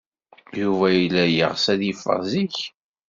[0.59, 2.57] Yuba yella yeɣs ad yeffeɣ zik.